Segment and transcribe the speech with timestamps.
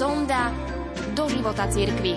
[0.00, 0.48] Sonda
[1.12, 2.16] do života cirkvi.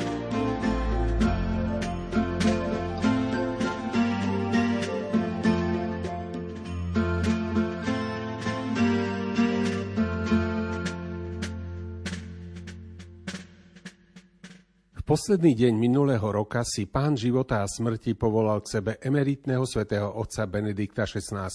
[15.04, 20.48] posledný deň minulého roka si pán života a smrti povolal k sebe emeritného svätého otca
[20.48, 21.52] Benedikta XVI.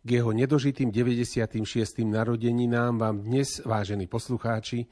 [0.00, 1.60] K jeho nedožitým 96.
[2.08, 4.88] narodeninám vám dnes, vážení poslucháči,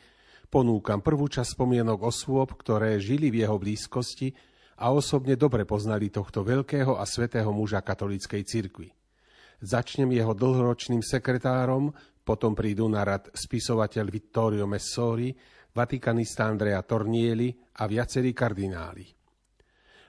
[0.53, 4.37] ponúkam prvú časť spomienok osôb, ktoré žili v jeho blízkosti
[4.77, 8.93] a osobne dobre poznali tohto veľkého a svetého muža katolíckej cirkvi.
[9.65, 11.89] Začnem jeho dlhoročným sekretárom,
[12.21, 15.33] potom prídu na rad spisovateľ Vittorio Messori,
[15.73, 17.49] vatikanista Andrea Tornieli
[17.81, 19.18] a viacerí kardináli.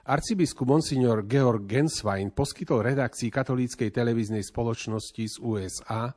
[0.10, 6.10] Arcibiskup Monsignor Georg Genswein poskytol redakcii katolíckej televíznej spoločnosti z USA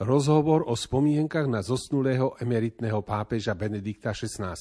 [0.00, 4.56] rozhovor o spomienkach na zosnulého emeritného pápeža Benedikta XVI.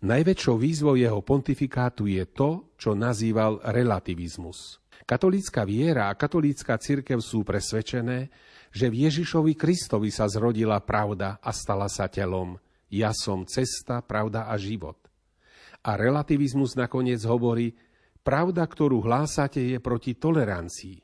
[0.00, 4.80] Najväčšou výzvou jeho pontifikátu je to, čo nazýval relativizmus.
[5.04, 8.32] Katolícka viera a katolícka cirkev sú presvedčené,
[8.72, 12.56] že v Ježišovi Kristovi sa zrodila pravda a stala sa telom–
[12.88, 14.96] ja som cesta, pravda a život.
[15.86, 17.74] A relativizmus nakoniec hovorí,
[18.24, 20.98] pravda, ktorú hlásate, je proti tolerancii.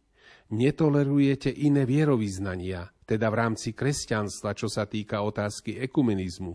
[0.55, 6.53] Netolerujete iné vierovýznania, teda v rámci kresťanstva, čo sa týka otázky ekumenizmu.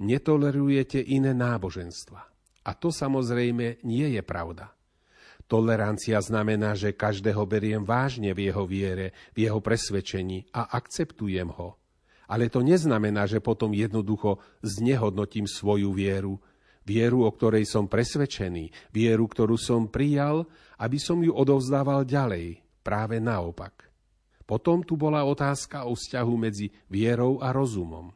[0.00, 2.20] Netolerujete iné náboženstva.
[2.66, 4.72] A to samozrejme nie je pravda.
[5.46, 11.78] Tolerancia znamená, že každého beriem vážne v jeho viere, v jeho presvedčení a akceptujem ho.
[12.26, 16.42] Ale to neznamená, že potom jednoducho znehodnotím svoju vieru,
[16.86, 20.46] vieru, o ktorej som presvedčený, vieru, ktorú som prijal,
[20.78, 23.90] aby som ju odovzdával ďalej, práve naopak.
[24.46, 28.14] Potom tu bola otázka o vzťahu medzi vierou a rozumom.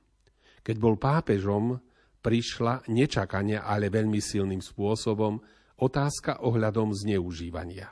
[0.63, 1.83] Keď bol pápežom,
[2.23, 5.43] prišla nečakania, ale veľmi silným spôsobom
[5.83, 7.91] otázka ohľadom zneužívania.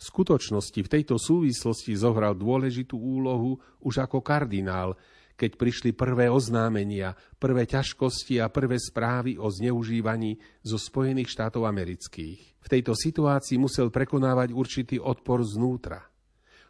[0.00, 4.96] V skutočnosti v tejto súvislosti zohral dôležitú úlohu už ako kardinál,
[5.40, 12.60] keď prišli prvé oznámenia, prvé ťažkosti a prvé správy o zneužívaní zo Spojených štátov amerických.
[12.60, 16.04] V tejto situácii musel prekonávať určitý odpor znútra.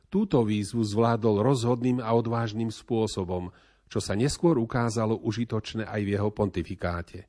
[0.06, 3.50] Túto výzvu zvládol rozhodným a odvážnym spôsobom,
[3.90, 7.26] čo sa neskôr ukázalo užitočné aj v jeho pontifikáte.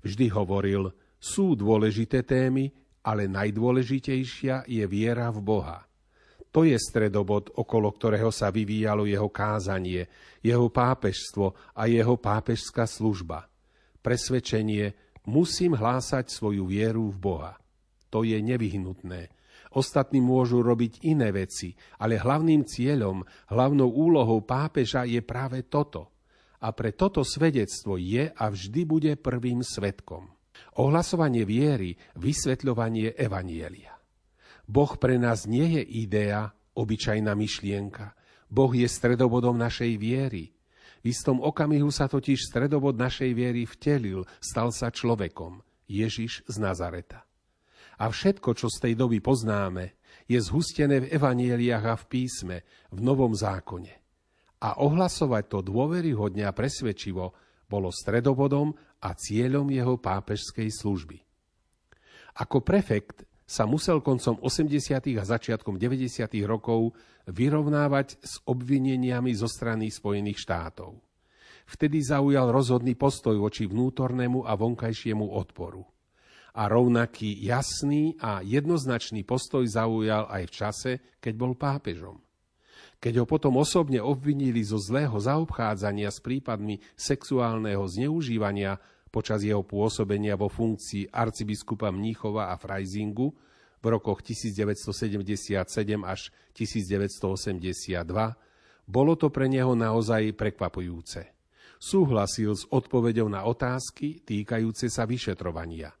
[0.00, 0.88] Vždy hovoril,
[1.20, 2.72] sú dôležité témy,
[3.04, 5.84] ale najdôležitejšia je viera v Boha–
[6.52, 10.04] to je stredobod, okolo ktorého sa vyvíjalo jeho kázanie,
[10.44, 13.48] jeho pápežstvo a jeho pápežská služba.
[14.04, 14.92] Presvedčenie,
[15.24, 17.52] musím hlásať svoju vieru v Boha.
[18.12, 19.32] To je nevyhnutné.
[19.72, 26.12] Ostatní môžu robiť iné veci, ale hlavným cieľom, hlavnou úlohou pápeža je práve toto.
[26.60, 30.28] A pre toto svedectvo je a vždy bude prvým svetkom.
[30.76, 33.91] Ohlasovanie viery, vysvetľovanie evanielia.
[34.72, 38.16] Boh pre nás nie je idea, obyčajná myšlienka.
[38.48, 40.56] Boh je stredobodom našej viery.
[41.04, 47.28] V istom okamihu sa totiž stredobod našej viery vtelil, stal sa človekom, Ježiš z Nazareta.
[48.00, 49.92] A všetko, čo z tej doby poznáme,
[50.24, 53.92] je zhustené v evanieliach a v písme, v Novom zákone.
[54.64, 57.36] A ohlasovať to dôveryhodne a presvedčivo
[57.68, 58.72] bolo stredobodom
[59.04, 61.18] a cieľom jeho pápežskej služby.
[62.40, 65.20] Ako prefekt sa musel koncom 80.
[65.20, 66.24] a začiatkom 90.
[66.48, 66.96] rokov
[67.28, 70.96] vyrovnávať s obvineniami zo strany Spojených štátov.
[71.68, 75.84] Vtedy zaujal rozhodný postoj voči vnútornému a vonkajšiemu odporu.
[76.56, 82.24] A rovnaký jasný a jednoznačný postoj zaujal aj v čase, keď bol pápežom.
[82.96, 88.80] Keď ho potom osobne obvinili zo zlého zaobchádzania s prípadmi sexuálneho zneužívania
[89.12, 93.28] počas jeho pôsobenia vo funkcii arcibiskupa Mníchova a Frajzingu
[93.84, 95.68] v rokoch 1977
[96.00, 98.08] až 1982,
[98.88, 101.28] bolo to pre neho naozaj prekvapujúce.
[101.76, 105.92] Súhlasil s odpovedou na otázky týkajúce sa vyšetrovania.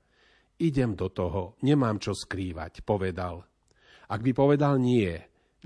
[0.62, 3.44] Idem do toho, nemám čo skrývať, povedal.
[4.08, 5.10] Ak by povedal nie,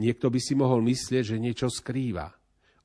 [0.01, 2.33] niekto by si mohol myslieť, že niečo skrýva.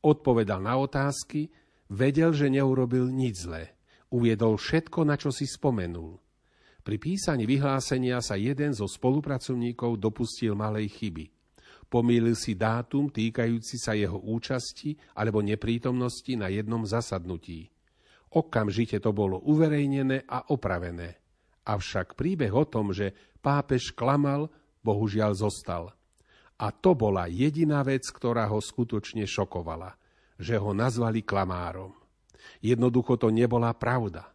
[0.04, 1.48] Odpovedal na otázky,
[1.88, 3.81] vedel, že neurobil nič zlé
[4.12, 6.20] uviedol všetko, na čo si spomenul.
[6.82, 11.26] Pri písaní vyhlásenia sa jeden zo spolupracovníkov dopustil malej chyby.
[11.92, 17.68] Pomýlil si dátum týkajúci sa jeho účasti alebo neprítomnosti na jednom zasadnutí.
[18.32, 21.20] Okamžite to bolo uverejnené a opravené.
[21.68, 23.12] Avšak príbeh o tom, že
[23.44, 24.50] pápež klamal,
[24.82, 25.92] bohužiaľ zostal.
[26.58, 29.94] A to bola jediná vec, ktorá ho skutočne šokovala,
[30.42, 32.01] že ho nazvali klamárom.
[32.62, 34.32] Jednoducho to nebola pravda.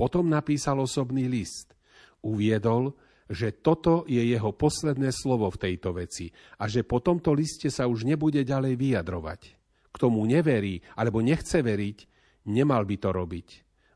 [0.00, 1.76] Potom napísal osobný list.
[2.24, 2.96] Uviedol,
[3.28, 7.84] že toto je jeho posledné slovo v tejto veci a že po tomto liste sa
[7.84, 9.40] už nebude ďalej vyjadrovať.
[9.92, 11.98] K tomu neverí alebo nechce veriť,
[12.48, 13.48] nemal by to robiť.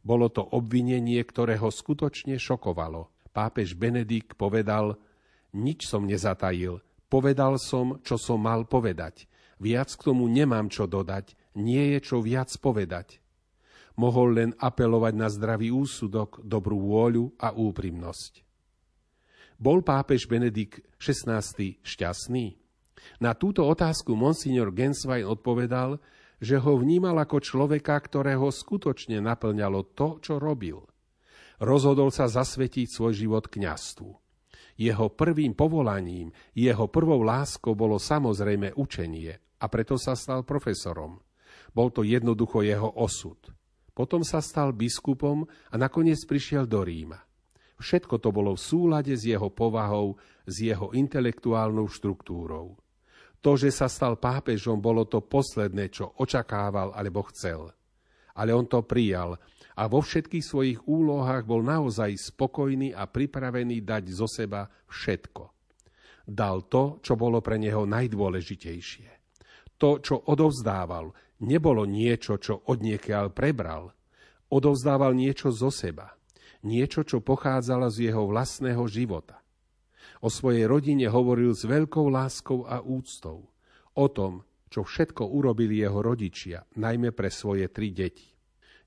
[0.05, 3.09] Bolo to obvinenie, ktoré ho skutočne šokovalo.
[3.33, 5.01] Pápež Benedikt povedal,
[5.57, 9.25] nič som nezatajil, povedal som, čo som mal povedať.
[9.57, 13.24] Viac k tomu nemám čo dodať, nie je čo viac povedať
[13.99, 18.43] mohol len apelovať na zdravý úsudok, dobrú vôľu a úprimnosť.
[19.55, 21.43] Bol pápež Benedikt XVI
[21.83, 22.47] šťastný?
[23.23, 26.01] Na túto otázku monsignor Genswein odpovedal,
[26.43, 30.83] že ho vnímal ako človeka, ktorého skutočne naplňalo to, čo robil.
[31.63, 34.11] Rozhodol sa zasvetiť svoj život kňastvu.
[34.75, 41.23] Jeho prvým povolaním, jeho prvou láskou bolo samozrejme učenie a preto sa stal profesorom.
[41.71, 43.39] Bol to jednoducho jeho osud.
[43.95, 47.23] Potom sa stal biskupom a nakoniec prišiel do Ríma.
[47.79, 52.75] Všetko to bolo v súlade s jeho povahou, s jeho intelektuálnou štruktúrou.
[53.45, 57.71] To, že sa stal pápežom, bolo to posledné, čo očakával alebo chcel.
[58.35, 59.39] Ale on to prijal
[59.75, 65.45] a vo všetkých svojich úlohách bol naozaj spokojný a pripravený dať zo seba všetko.
[66.25, 69.09] Dal to, čo bolo pre neho najdôležitejšie.
[69.77, 73.91] To, čo odovzdával, nebolo niečo, čo odniekiaľ prebral.
[74.53, 76.15] Odovzdával niečo zo seba.
[76.65, 79.41] Niečo, čo pochádzalo z jeho vlastného života.
[80.25, 83.53] O svojej rodine hovoril s veľkou láskou a úctou.
[83.99, 88.33] O tom, čo všetko urobili jeho rodičia, najmä pre svoje tri deti.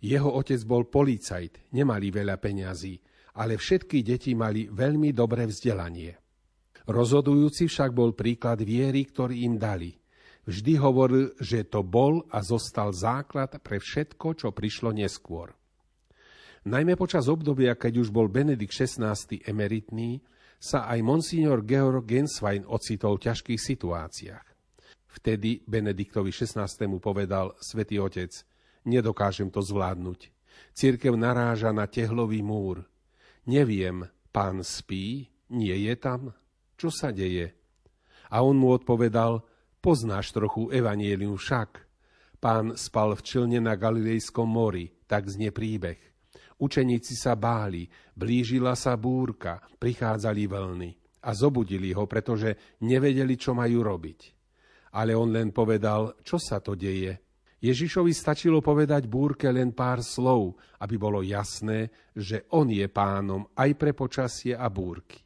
[0.01, 2.97] Jeho otec bol policajt, nemali veľa peňazí,
[3.37, 6.17] ale všetky deti mali veľmi dobré vzdelanie.
[6.89, 9.93] Rozhodujúci však bol príklad viery, ktorý im dali–
[10.47, 15.51] Vždy hovoril, že to bol a zostal základ pre všetko, čo prišlo neskôr.
[16.63, 20.23] Najmä počas obdobia, keď už bol Benedikt XVI emeritný,
[20.57, 24.47] sa aj monsignor Georg Genswein ocitol v ťažkých situáciách.
[25.19, 28.31] Vtedy Benediktovi XVI povedal svätý Otec,
[28.87, 30.31] nedokážem to zvládnuť.
[30.73, 32.87] Církev naráža na tehlový múr.
[33.45, 36.33] Neviem, pán spí, nie je tam?
[36.79, 37.53] Čo sa deje?
[38.31, 39.43] A on mu odpovedal,
[39.87, 41.79] Poznáš trochu evanielium však.
[42.43, 45.95] Pán spal v člne na Galilejskom mori, tak znie príbeh.
[46.59, 50.91] Učeníci sa báli, blížila sa búrka, prichádzali vlny
[51.23, 54.19] a zobudili ho, pretože nevedeli, čo majú robiť.
[54.99, 57.15] Ale on len povedal, čo sa to deje.
[57.63, 63.71] Ježišovi stačilo povedať búrke len pár slov, aby bolo jasné, že on je pánom aj
[63.79, 65.23] pre počasie a búrky.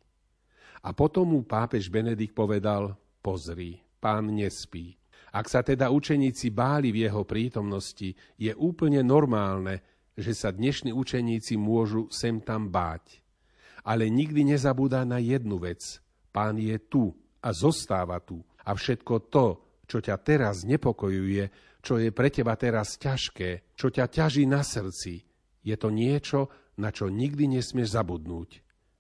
[0.86, 2.94] A potom mu pápež Benedikt povedal,
[3.26, 4.98] pozri, pán nespí.
[5.32, 9.80] Ak sa teda učeníci báli v jeho prítomnosti, je úplne normálne,
[10.18, 13.24] že sa dnešní učeníci môžu sem tam báť.
[13.88, 16.04] Ale nikdy nezabúda na jednu vec.
[16.36, 18.44] Pán je tu a zostáva tu.
[18.68, 19.48] A všetko to,
[19.88, 21.50] čo ťa teraz nepokojuje,
[21.82, 25.26] čo je pre teba teraz ťažké, čo ťa ťaží na srdci,
[25.62, 28.50] je to niečo, na čo nikdy nesmieš zabudnúť.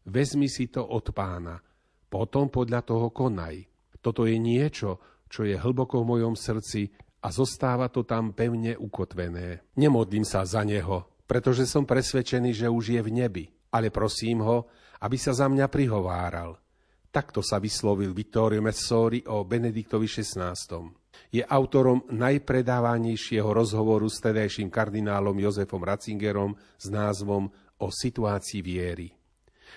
[0.09, 1.61] Vezmi si to od pána,
[2.09, 3.70] potom podľa toho konaj.
[4.01, 4.97] Toto je niečo,
[5.29, 6.89] čo je hlboko v mojom srdci
[7.21, 9.61] a zostáva to tam pevne ukotvené.
[9.77, 14.67] Nemodlím sa za neho, pretože som presvedčený, že už je v nebi, ale prosím ho,
[15.05, 16.57] aby sa za mňa prihováral.
[17.11, 20.55] Takto sa vyslovil Vittorio Messori o Benediktovi XVI.
[21.31, 29.11] Je autorom najpredávanejšieho rozhovoru s tedajším kardinálom Jozefom Ratzingerom s názvom O situácii viery.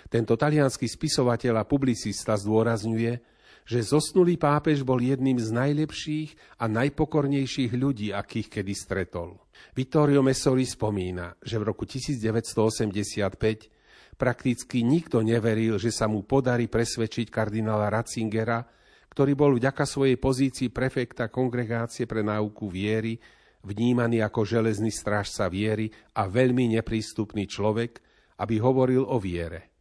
[0.07, 3.34] Tento talianský spisovateľ a publicista zdôrazňuje,
[3.65, 9.41] že zosnulý pápež bol jedným z najlepších a najpokornejších ľudí, akých kedy stretol.
[9.73, 17.33] Vittorio Messori spomína, že v roku 1985 prakticky nikto neveril, že sa mu podarí presvedčiť
[17.33, 18.63] kardinála Ratzingera,
[19.11, 23.19] ktorý bol vďaka svojej pozícii prefekta kongregácie pre náuku viery,
[23.65, 28.05] vnímaný ako železný strážca viery a veľmi neprístupný človek,
[28.43, 29.74] aby hovoril o viere.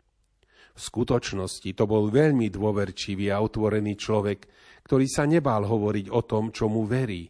[0.74, 4.40] V skutočnosti to bol veľmi dôverčivý a otvorený človek,
[4.84, 7.30] ktorý sa nebál hovoriť o tom, čo mu verí.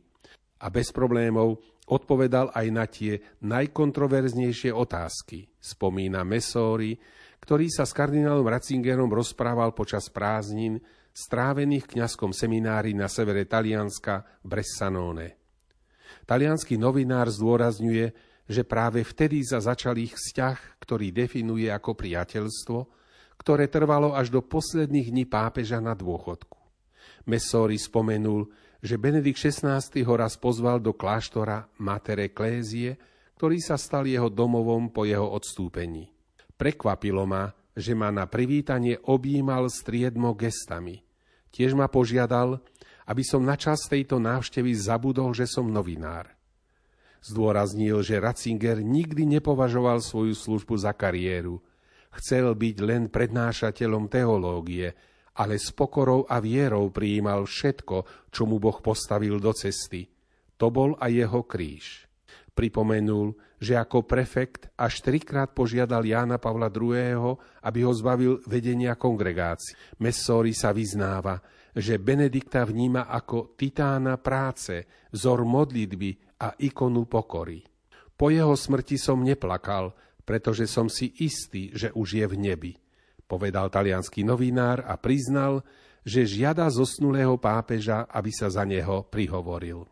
[0.63, 1.59] A bez problémov
[1.91, 6.95] odpovedal aj na tie najkontroverznejšie otázky, spomína Mesóri,
[7.43, 10.79] ktorý sa s kardinálom Ratzingerom rozprával počas prázdnin
[11.11, 15.35] strávených kňazskom seminári na severe Talianska Bressanone.
[16.23, 23.02] Talianský novinár zdôrazňuje, že práve vtedy sa začal ich vzťah, ktorý definuje ako priateľstvo,
[23.43, 26.55] ktoré trvalo až do posledných dní pápeža na dôchodku.
[27.27, 28.47] Messori spomenul,
[28.79, 32.95] že Benedikt XVI ho raz pozval do kláštora Matere Klézie,
[33.35, 36.07] ktorý sa stal jeho domovom po jeho odstúpení.
[36.55, 41.03] Prekvapilo ma, že ma na privítanie objímal striedmo gestami.
[41.51, 42.63] Tiež ma požiadal,
[43.03, 46.31] aby som načas tejto návštevy zabudol, že som novinár.
[47.23, 51.63] Zdôraznil, že Ratzinger nikdy nepovažoval svoju službu za kariéru.
[52.13, 54.93] Chcel byť len prednášateľom teológie,
[55.33, 60.05] ale s pokorou a vierou prijímal všetko, čo mu Boh postavil do cesty.
[60.61, 62.05] To bol aj jeho kríž.
[62.53, 67.33] Pripomenul, že ako prefekt až trikrát požiadal Jána Pavla II.,
[67.65, 69.97] aby ho zbavil vedenia kongregácií.
[70.05, 71.41] Messori sa vyznáva,
[71.73, 77.65] že Benedikta vníma ako titána práce, vzor modlitby a ikonu pokory.
[78.13, 79.89] Po jeho smrti som neplakal,
[80.23, 82.73] pretože som si istý, že už je v nebi,
[83.27, 85.63] povedal talianský novinár a priznal,
[86.03, 89.87] že žiada zosnulého pápeža, aby sa za neho prihovoril.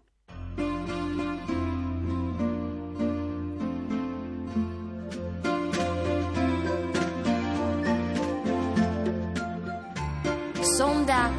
[10.76, 11.32] Sonda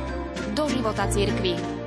[0.54, 1.81] do života cirkvi.